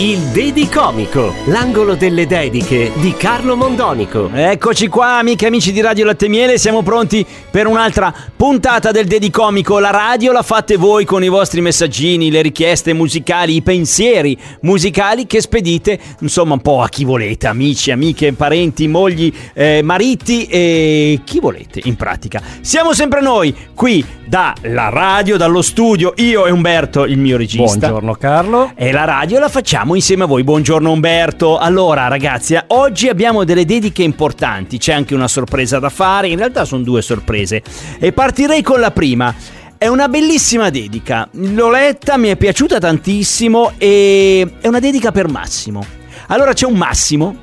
[0.00, 4.30] Il Dedi Comico, l'angolo delle dediche di Carlo Mondonico.
[4.32, 9.06] Eccoci qua, amiche e amici di Radio Latte Miele, siamo pronti per un'altra puntata del
[9.06, 9.78] Dedicomico.
[9.80, 15.26] La radio la fate voi con i vostri messaggini, le richieste musicali, i pensieri musicali
[15.26, 21.20] che spedite, insomma, un po' a chi volete, amici, amiche, parenti, mogli, eh, mariti e
[21.24, 22.40] chi volete, in pratica.
[22.60, 27.88] Siamo sempre noi qui dalla radio, dallo studio, io e Umberto, il mio regista.
[27.88, 28.72] Buongiorno Carlo.
[28.76, 30.44] E la radio la facciamo insieme a voi.
[30.44, 31.58] Buongiorno Umberto.
[31.58, 36.36] Allora ragazzi, eh, oggi abbiamo delle dediche importanti, c'è anche una sorpresa da fare, in
[36.36, 37.62] realtà sono due sorprese.
[37.98, 39.34] E partirei con la prima.
[39.76, 45.28] È una bellissima dedica, l'ho letta, mi è piaciuta tantissimo e è una dedica per
[45.28, 45.84] Massimo.
[46.28, 47.42] Allora c'è un Massimo,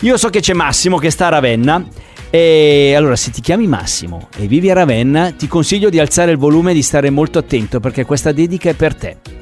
[0.00, 1.86] io so che c'è Massimo che sta a Ravenna
[2.30, 6.38] e allora se ti chiami Massimo e vivi a Ravenna ti consiglio di alzare il
[6.38, 9.35] volume e di stare molto attento perché questa dedica è per te.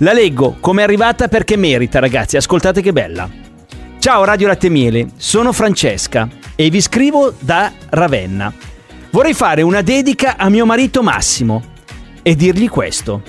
[0.00, 2.36] La leggo come è arrivata perché merita, ragazzi.
[2.36, 3.30] Ascoltate che bella.
[3.98, 8.52] Ciao Radio Latte Miele, sono Francesca e vi scrivo da Ravenna.
[9.10, 11.62] Vorrei fare una dedica a mio marito Massimo
[12.22, 13.22] e dirgli questo.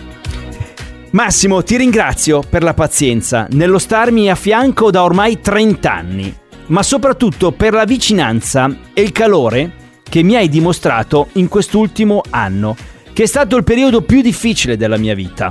[1.11, 6.83] Massimo, ti ringrazio per la pazienza nello starmi a fianco da ormai 30 anni, ma
[6.83, 9.71] soprattutto per la vicinanza e il calore
[10.03, 12.75] che mi hai dimostrato in quest'ultimo anno,
[13.13, 15.49] che è stato il periodo più difficile della mia vita.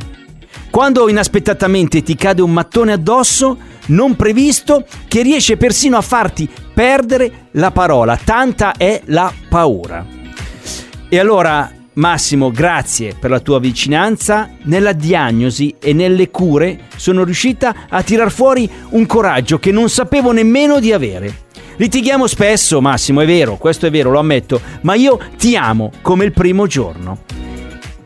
[0.71, 7.49] Quando inaspettatamente ti cade un mattone addosso, non previsto, che riesce persino a farti perdere
[7.53, 10.05] la parola, tanta è la paura.
[11.09, 14.51] E allora, Massimo, grazie per la tua vicinanza.
[14.65, 20.33] Nella diagnosi e nelle cure sono riuscita a tirar fuori un coraggio che non sapevo
[20.33, 21.45] nemmeno di avere.
[21.77, 26.25] Litighiamo spesso, Massimo, è vero, questo è vero, lo ammetto, ma io ti amo come
[26.25, 27.19] il primo giorno.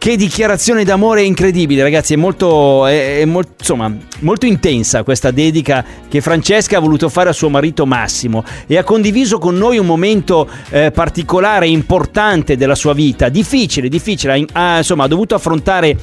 [0.01, 2.15] Che dichiarazione d'amore incredibile, ragazzi!
[2.15, 7.29] È molto, è, è mol- insomma, molto intensa questa dedica che Francesca ha voluto fare
[7.29, 12.75] a suo marito Massimo e ha condiviso con noi un momento eh, particolare importante della
[12.75, 13.29] sua vita.
[13.29, 14.43] Difficile, difficile.
[14.53, 15.95] Ha, insomma, ha dovuto affrontare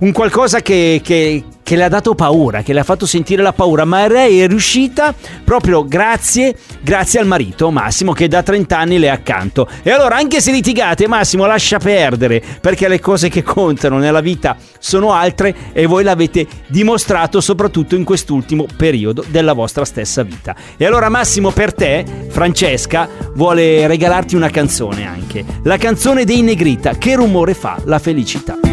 [0.00, 3.52] un qualcosa che, che, che, le ha dato paura, che le ha fatto sentire la
[3.52, 5.14] paura, ma lei è riuscita
[5.44, 9.68] proprio grazie, grazie al marito Massimo che da 30 anni le è accanto.
[9.82, 14.56] E allora anche se litigate Massimo lascia perdere perché le cose che contano nella vita
[14.78, 20.54] sono altre e voi l'avete dimostrato soprattutto in quest'ultimo periodo della vostra stessa vita.
[20.76, 26.96] E allora Massimo per te, Francesca, vuole regalarti una canzone anche, la canzone dei Negrita,
[26.98, 28.67] che rumore fa la felicità.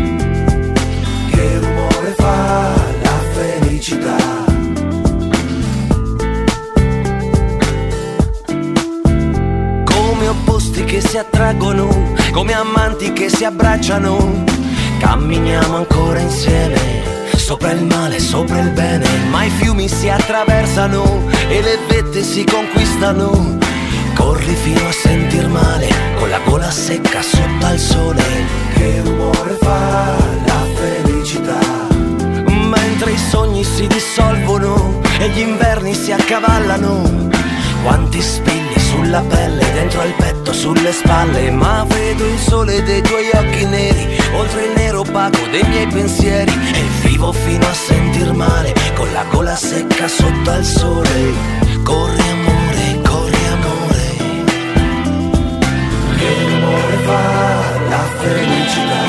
[2.25, 4.15] Fa la felicità?
[9.83, 11.87] Come opposti che si attraggono,
[12.31, 14.43] come amanti che si abbracciano,
[14.97, 17.03] camminiamo ancora insieme.
[17.35, 22.43] Sopra il male, sopra il bene, ma i fiumi si attraversano e le vette si
[22.43, 23.59] conquistano.
[24.15, 28.23] Corri fino a sentir male, con la gola secca sotto al sole.
[28.73, 31.84] Che rumore fa la felicità?
[32.65, 37.29] Mentre i sogni si dissolvono e gli inverni si accavallano.
[37.83, 41.51] Quanti spilli sulla pelle, dentro al petto, sulle spalle.
[41.51, 46.51] Ma vedo il sole dei tuoi occhi neri, oltre il nero opaco dei miei pensieri.
[46.51, 51.33] E vivo fino a sentir male, con la gola secca sotto al sole.
[51.83, 54.17] Corri amore, corri amore.
[56.17, 59.04] Che rumore fa la felicità?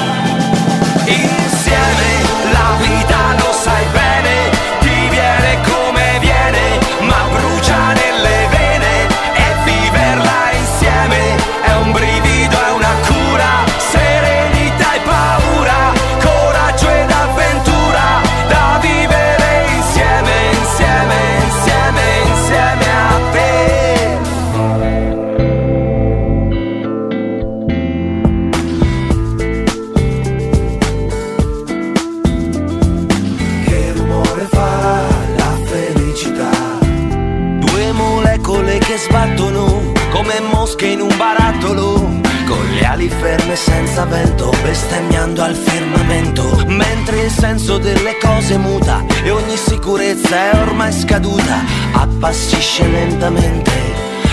[43.57, 50.61] senza vento, bestemmiando al firmamento, mentre il senso delle cose muta e ogni sicurezza è
[50.61, 53.71] ormai scaduta, appassisce lentamente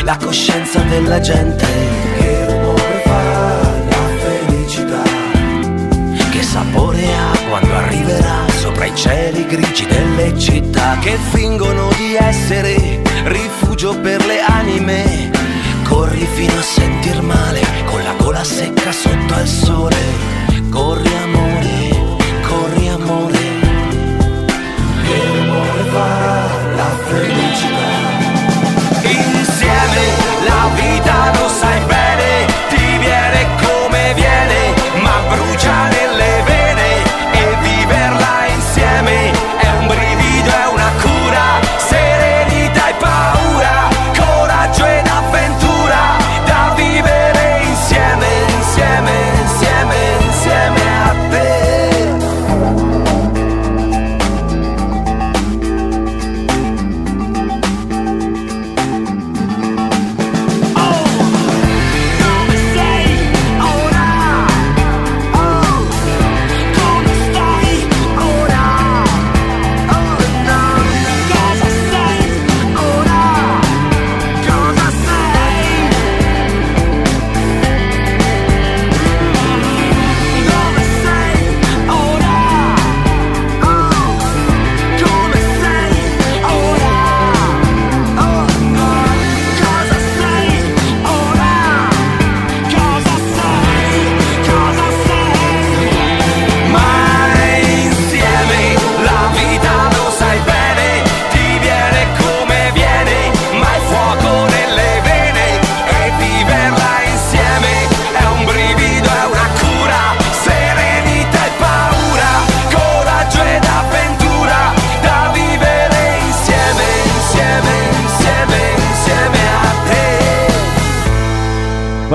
[0.04, 1.66] la coscienza della gente.
[2.18, 3.22] Che rumore fa
[3.90, 4.08] la
[4.46, 5.02] felicità?
[6.30, 13.02] Che sapore ha quando arriverà sopra i cieli grigi delle città che fingono di essere
[13.24, 15.43] rifugio per le anime?
[15.84, 19.98] Corri fino a sentir male, con la gola secca sotto al sole.
[20.70, 21.78] Corri amore,
[22.48, 23.40] corri amore.
[25.04, 27.43] Che rumore fa la?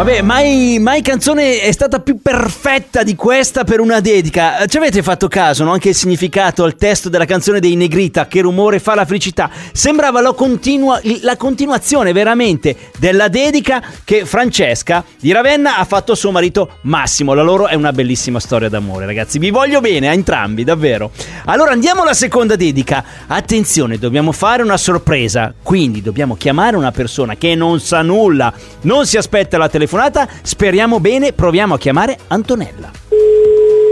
[0.09, 4.65] Vabbè, mai, mai canzone è stata più perfetta di questa per una dedica.
[4.65, 5.73] Ci avete fatto caso, no?
[5.73, 9.51] Anche il significato al testo della canzone dei Negrita, che rumore fa la felicità.
[9.71, 16.15] Sembrava la, continua- la continuazione veramente della dedica che Francesca di Ravenna ha fatto a
[16.15, 17.35] suo marito Massimo.
[17.35, 19.39] La loro è una bellissima storia d'amore, ragazzi.
[19.39, 21.11] Vi voglio bene a entrambi, davvero.
[21.45, 23.05] Allora andiamo alla seconda dedica.
[23.27, 25.53] Attenzione, dobbiamo fare una sorpresa.
[25.63, 28.51] Quindi dobbiamo chiamare una persona che non sa nulla,
[28.83, 29.97] non si aspetta la telefonata.
[30.43, 32.91] Speriamo bene, proviamo a chiamare Antonella.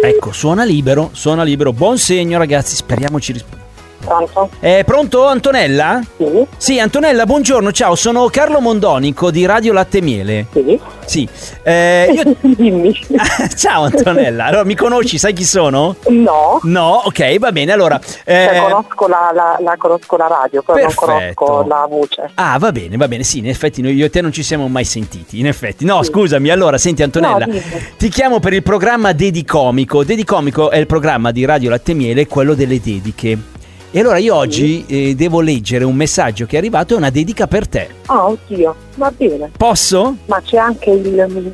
[0.03, 1.73] Ecco, suona libero, suona libero.
[1.73, 2.76] Buon segno, ragazzi.
[2.76, 3.66] Speriamo ci risponda.
[4.06, 4.50] Pronto?
[4.61, 6.00] È pronto Antonella?
[6.17, 6.47] Sì.
[6.56, 10.47] Sì, Antonella, buongiorno, ciao, sono Carlo Mondonico di Radio Latte Miele.
[10.53, 10.81] Sì.
[11.05, 11.29] Sì.
[11.64, 12.37] Eh, io...
[12.55, 12.94] Dimmi.
[13.56, 15.97] ciao Antonella, allora mi conosci, sai chi sono?
[16.08, 16.61] No.
[16.62, 17.99] No, ok, va bene, allora...
[17.99, 18.23] Cioè,
[18.55, 21.06] eh, conosco, la, la- la- conosco la radio, però Perfetto.
[21.06, 22.31] non conosco la voce.
[22.35, 24.69] Ah, va bene, va bene, sì, in effetti noi, io e te non ci siamo
[24.69, 25.85] mai sentiti, in effetti.
[25.85, 27.55] No, scusami, allora, senti Antonella, No,
[27.99, 30.05] ti chiamo per il programma Dedicomico.
[30.05, 33.55] Dedicomico è il programma di Radio Latte Miele, quello delle dediche.
[33.97, 37.47] E allora io oggi eh, devo leggere un messaggio che è arrivato, è una dedica
[37.47, 37.89] per te.
[38.05, 39.51] Ah, oddio, va bene.
[39.57, 40.17] Posso?
[40.27, 41.51] Ma c'è anche il,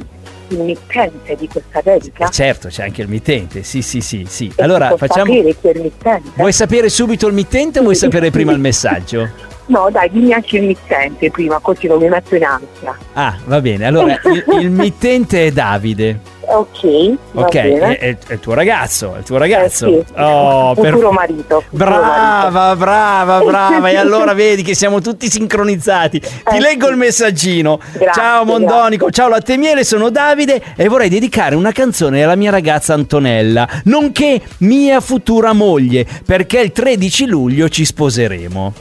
[0.48, 2.26] il mittente di questa dedica?
[2.26, 4.50] Eh, certo, c'è anche il mittente, sì, sì, sì, sì.
[4.56, 5.32] E Allora, facciamo...
[5.32, 6.30] sapere chi è il mittente?
[6.34, 9.50] Vuoi sapere subito il mittente o vuoi sapere prima il messaggio?
[9.66, 12.96] No, dai, dimmi anche il mittente prima, così non mi metto in ansia.
[13.14, 13.86] Ah, va bene.
[13.86, 16.18] Allora, il, il mittente è Davide.
[16.44, 19.86] Ok, Ok, è, è- è il tuo ragazzo, è il tuo ragazzo.
[19.86, 21.60] Eh sì, Oh, futuro per- marito.
[21.66, 23.88] futuro Brava, brava, brava.
[23.88, 26.18] E allora vedi che siamo tutti sincronizzati.
[26.20, 26.90] Ti Eh, leggo sì.
[26.92, 27.78] il messaggino.
[27.92, 32.34] Grazie, ciao Mondonico, ciao Latte e Miele, sono Davide e vorrei dedicare una canzone alla
[32.36, 38.72] mia ragazza Antonella, nonché mia futura moglie, perché il 13 luglio ci sposeremo.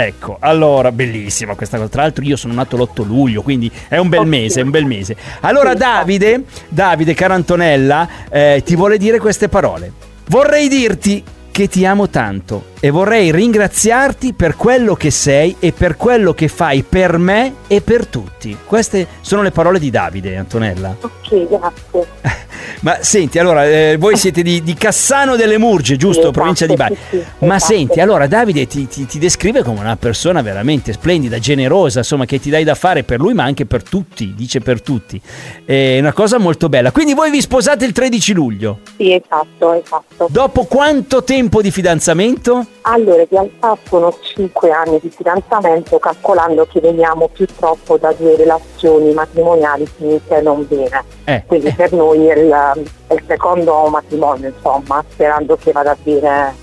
[0.00, 1.88] Ecco, allora, bellissima questa cosa.
[1.88, 4.84] Tra l'altro io sono nato l'8 luglio, quindi è un bel mese, è un bel
[4.84, 5.16] mese.
[5.40, 9.90] Allora Davide, Davide, cara Antonella, eh, ti vuole dire queste parole.
[10.28, 11.24] Vorrei dirti
[11.58, 16.46] che ti amo tanto e vorrei ringraziarti per quello che sei e per quello che
[16.46, 18.56] fai per me e per tutti.
[18.64, 20.94] Queste sono le parole di Davide, Antonella.
[21.00, 22.06] Ok, grazie.
[22.80, 26.26] Ma senti, allora, eh, voi siete di, di Cassano delle Murge, giusto?
[26.26, 26.94] Sì, Provincia di Bari.
[26.94, 27.72] esatto, sì, sì, Ma esatto.
[27.72, 32.38] senti, allora Davide ti, ti- ti descrive come una persona veramente splendida, generosa, insomma, che
[32.38, 35.20] ti dai da fare per lui, ma anche per tutti, dice per tutti.
[35.64, 36.92] È una cosa molto bella.
[36.92, 38.78] Quindi voi vi sposate il 13 luglio.
[38.96, 40.28] Sì, esatto, esatto.
[40.30, 42.66] Dopo quanto tempo di fidanzamento?
[42.82, 49.12] Allora, in realtà sono 5 anni di fidanzamento, calcolando che veniamo purtroppo da due relazioni
[49.12, 51.02] matrimoniali finite non bene.
[51.24, 51.74] Eh, Quindi eh.
[51.74, 56.54] per noi il, il secondo matrimonio, insomma, sperando che vada bene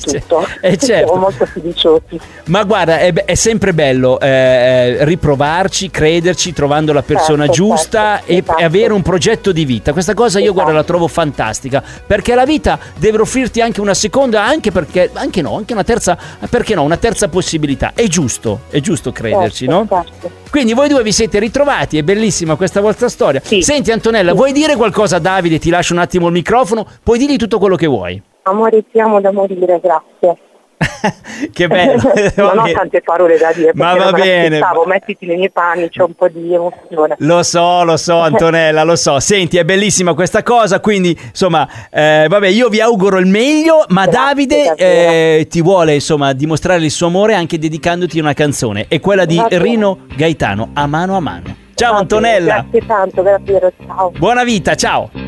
[0.00, 0.46] tutto.
[0.60, 1.06] eh, certo.
[1.06, 2.20] Siamo molto fiduciosi.
[2.46, 8.16] Ma guarda, è, è sempre bello eh, eh, riprovarci, crederci, trovando la persona Certo, giusta
[8.16, 8.58] certo, e, esatto.
[8.58, 9.92] e avere un progetto di vita.
[9.92, 14.44] Questa cosa io guarda la trovo fantastica, perché la vita deve offrirti anche una seconda,
[14.44, 16.16] anche perché, anche no, anche una terza,
[16.48, 17.92] perché no, una terza possibilità.
[17.94, 20.04] È giusto, è giusto crederci, Certo, no?
[20.04, 20.30] certo.
[20.50, 23.40] Quindi voi due vi siete ritrovati, è bellissima questa vostra storia.
[23.42, 25.58] Senti Antonella, vuoi dire qualcosa a Davide?
[25.58, 28.20] Ti lascio un attimo il microfono, puoi dirgli tutto quello che vuoi.
[28.42, 30.38] Amore, ti amo da morire, grazie.
[31.52, 32.00] Che bello.
[32.36, 34.60] Non ho tante parole da dire, Ma va bene.
[34.86, 37.16] mettiti nei miei panni, c'è un po' di emozione.
[37.18, 39.20] Lo so, lo so Antonella, lo so.
[39.20, 44.06] Senti, è bellissima questa cosa, quindi insomma, eh, vabbè, io vi auguro il meglio, ma
[44.06, 49.24] Davide eh, ti vuole insomma dimostrare il suo amore anche dedicandoti una canzone, è quella
[49.24, 49.62] di bene.
[49.62, 51.56] Rino Gaetano, A mano a mano.
[51.74, 54.10] Ciao Antonella, Grazie tanto, davvero, ciao.
[54.10, 55.27] buona vita, ciao.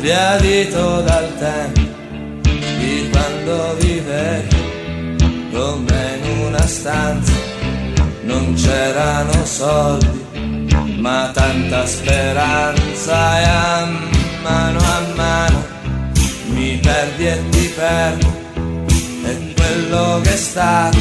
[0.00, 1.80] sbiadito dal tempo
[2.78, 7.32] di quando vivevi come in una stanza
[8.22, 10.24] non c'erano soldi
[10.96, 13.88] ma tanta speranza e a
[14.42, 15.66] mano a mano
[16.46, 18.34] mi perdi e ti perdo
[19.26, 20.98] e quello che è stato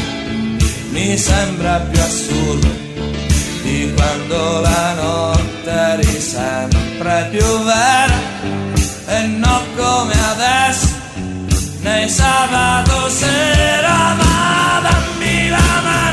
[0.89, 2.67] mi sembra più assurdo
[3.63, 8.58] di quando la notte eri sempre più vera
[9.19, 10.88] e non come adesso
[11.81, 16.08] nei sabato sera ma dammi la mano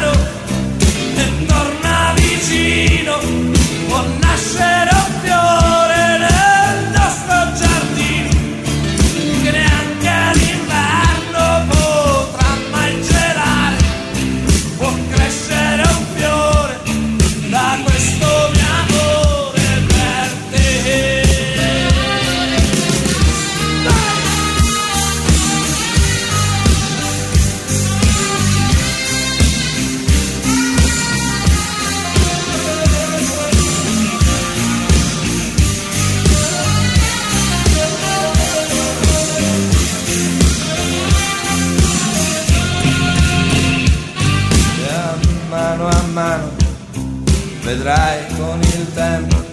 [48.36, 49.44] con il tempo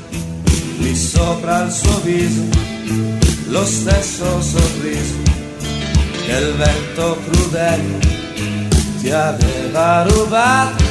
[0.78, 2.44] lì sopra il suo viso
[3.48, 5.22] lo stesso sorriso
[6.26, 8.00] che il vento crudele
[9.00, 10.84] ti aveva rubato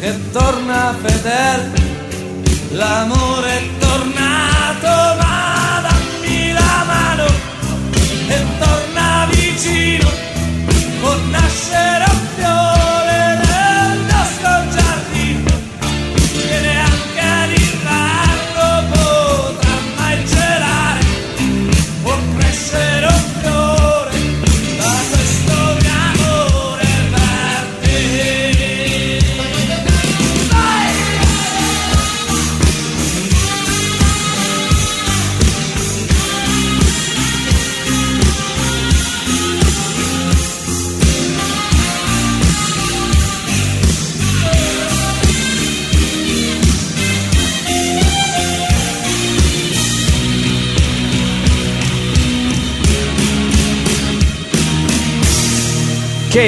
[0.00, 1.72] che torna fedele
[2.70, 7.26] l'amore è tornato ma dammi la mano
[8.28, 10.08] e torna vicino
[11.00, 12.85] può nascere un fiore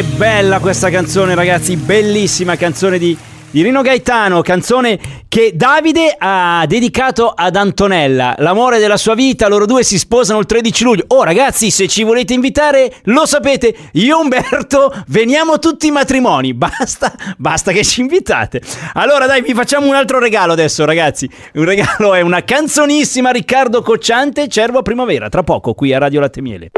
[0.02, 3.16] Bella questa canzone, ragazzi, bellissima canzone di,
[3.50, 9.66] di Rino Gaetano, canzone che Davide ha dedicato ad Antonella, l'amore della sua vita, loro
[9.66, 11.04] due si sposano il 13 luglio.
[11.08, 17.12] Oh ragazzi, se ci volete invitare, lo sapete, io Umberto veniamo tutti i matrimoni, basta,
[17.36, 18.60] basta che ci invitate.
[18.94, 21.28] Allora dai, vi facciamo un altro regalo adesso, ragazzi.
[21.54, 26.40] Un regalo è una canzonissima Riccardo Cocciante, Cervo Primavera, tra poco qui a Radio Latte
[26.40, 26.70] Miele.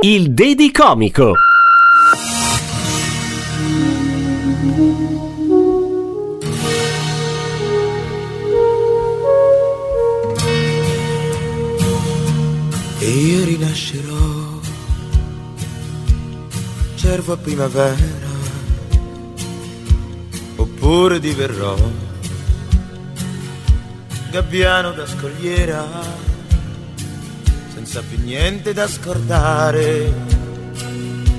[0.00, 1.34] Il Dedi Comico.
[13.14, 14.60] Io rinascerò,
[16.96, 18.32] cervo tua primavera,
[20.56, 21.76] oppure diverrò.
[24.30, 25.86] Gabbiano da scogliera,
[27.72, 30.12] senza più niente da scordare,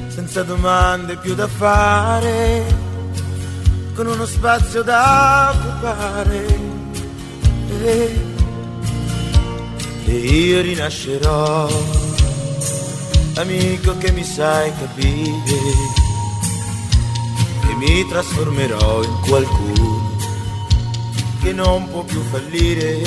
[0.07, 2.63] senza domande più da fare,
[3.93, 6.59] con uno spazio da occupare.
[7.83, 8.34] E,
[10.05, 11.67] e io rinascerò,
[13.37, 15.59] amico che mi sai capire,
[17.69, 20.13] e mi trasformerò in qualcuno
[21.41, 23.01] che non può più fallire,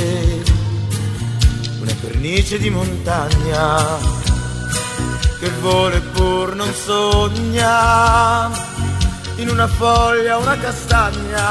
[1.80, 4.16] una pernice di montagna
[5.38, 8.50] che vuole pur non sogna,
[9.36, 11.46] in una foglia una castagna.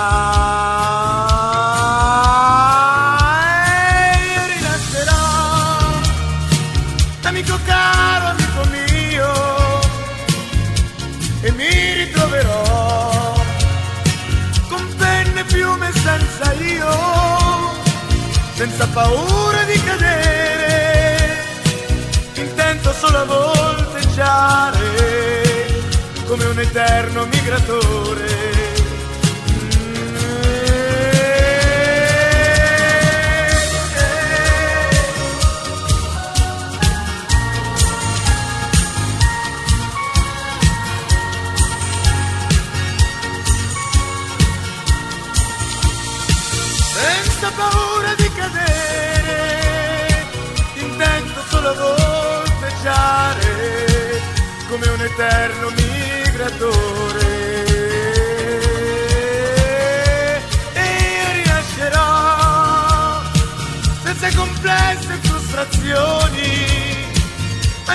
[18.77, 21.35] Senza paura di cadere,
[22.35, 24.75] intento solo a volteggiare
[26.27, 28.56] come un eterno migratore.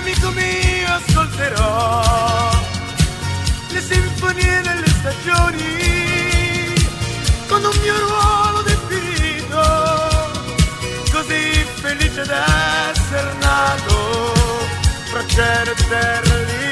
[0.03, 2.51] Amico mio ascolterò
[3.71, 6.75] le sinfonie delle stagioni
[7.47, 9.63] con un mio ruolo definito,
[11.13, 14.35] così felice d'essere nato
[15.11, 16.72] fra cielo e terra e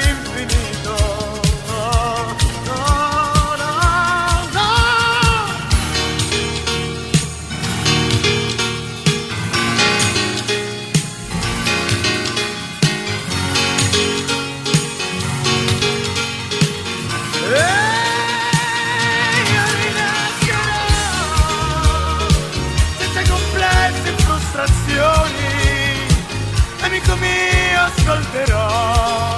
[28.01, 29.37] ascolterò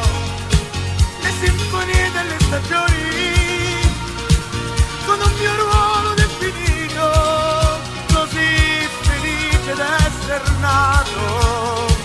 [1.22, 3.82] le sinfonie delle stagioni
[5.06, 7.80] con un mio ruolo definito,
[8.14, 11.96] così felice d'essere nato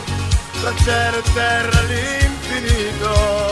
[0.60, 3.47] tra cielo e terra all'infinito.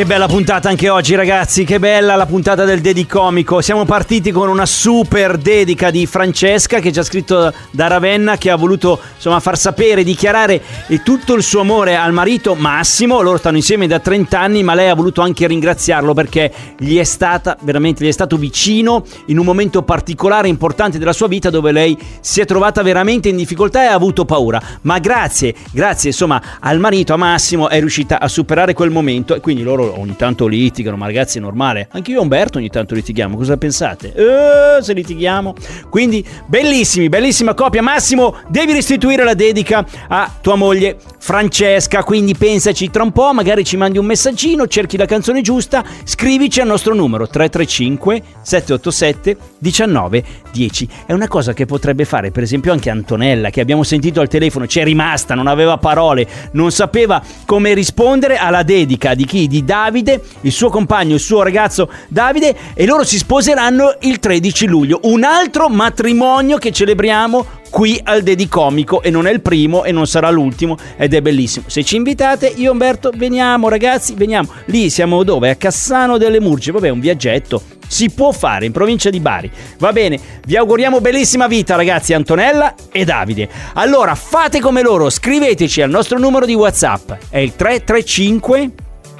[0.00, 3.60] Che bella puntata anche oggi ragazzi, che bella la puntata del Dedicomico.
[3.60, 8.48] Siamo partiti con una super dedica di Francesca che ci ha scritto da Ravenna che
[8.48, 10.62] ha voluto insomma far sapere, dichiarare
[11.04, 13.20] tutto il suo amore al marito Massimo.
[13.20, 17.04] Loro stanno insieme da 30 anni, ma lei ha voluto anche ringraziarlo perché gli è
[17.04, 21.72] stata veramente gli è stato vicino in un momento particolare importante della sua vita dove
[21.72, 24.62] lei si è trovata veramente in difficoltà e ha avuto paura.
[24.80, 29.40] Ma grazie, grazie insomma al marito, a Massimo, è riuscita a superare quel momento e
[29.40, 31.88] quindi loro ogni tanto litigano, ma ragazzi è normale.
[31.92, 34.12] Anche io e Umberto ogni tanto litighiamo, cosa pensate?
[34.14, 35.54] Eh, se litighiamo.
[35.88, 37.82] Quindi bellissimi, bellissima coppia.
[37.82, 43.62] Massimo, devi restituire la dedica a tua moglie Francesca, quindi pensaci tra un po', magari
[43.62, 50.24] ci mandi un messaggino, cerchi la canzone giusta, scrivici al nostro numero 335 787 19
[50.50, 50.88] 10.
[51.04, 54.64] È una cosa che potrebbe fare per esempio anche Antonella che abbiamo sentito al telefono,
[54.64, 59.46] c'è rimasta, non aveva parole, non sapeva come rispondere alla dedica di chi?
[59.46, 64.66] Di Davide, il suo compagno, il suo ragazzo Davide e loro si sposeranno il 13
[64.66, 65.00] luglio.
[65.02, 70.06] Un altro matrimonio che celebriamo qui al Dedicomico e non è il primo e non
[70.06, 71.66] sarà l'ultimo ed è bellissimo.
[71.68, 74.50] Se ci invitate, io Umberto veniamo ragazzi, veniamo.
[74.66, 75.50] Lì siamo dove?
[75.50, 77.62] A Cassano delle Murge, vabbè, un viaggetto.
[77.86, 79.50] Si può fare in provincia di Bari.
[79.78, 83.48] Va bene, vi auguriamo bellissima vita ragazzi Antonella e Davide.
[83.74, 87.12] Allora fate come loro, scriveteci al nostro numero di WhatsApp.
[87.30, 88.70] È il 335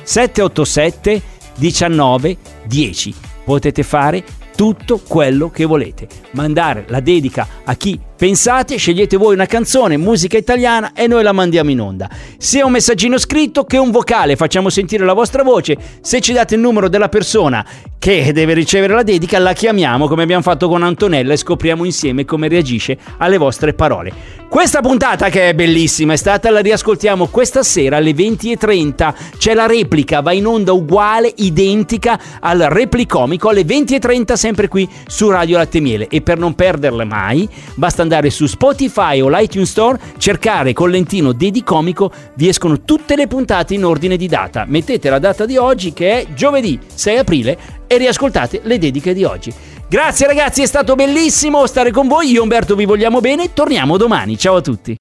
[0.03, 1.23] 787
[1.57, 3.15] 19 10.
[3.45, 4.23] Potete fare
[4.55, 6.07] tutto quello che volete.
[6.33, 11.33] Mandare la dedica a chi Pensate, scegliete voi una canzone, musica italiana e noi la
[11.33, 12.07] mandiamo in onda.
[12.37, 15.79] Sia un messaggino scritto che un vocale, facciamo sentire la vostra voce.
[16.03, 17.65] Se ci date il numero della persona
[17.99, 22.27] che deve ricevere la dedica, la chiamiamo come abbiamo fatto con Antonella e scopriamo insieme
[22.27, 24.41] come reagisce alle vostre parole.
[24.51, 29.15] Questa puntata che è bellissima è stata, la riascoltiamo questa sera alle 20.30.
[29.39, 35.31] C'è la replica, va in onda uguale, identica al replicomico alle 20.30 sempre qui su
[35.31, 36.09] Radio Latte Miele.
[36.09, 41.33] E per non perderle mai, basta andare su Spotify o l'iTunes Store, cercare con lentino
[41.33, 44.65] Dedicomico, vi escono tutte le puntate in ordine di data.
[44.67, 49.25] Mettete la data di oggi che è giovedì 6 aprile e riascoltate le dediche di
[49.25, 49.53] oggi.
[49.89, 52.31] Grazie ragazzi, è stato bellissimo stare con voi.
[52.31, 53.53] Io Umberto vi vogliamo bene.
[53.53, 54.39] Torniamo domani.
[54.39, 54.97] Ciao a tutti.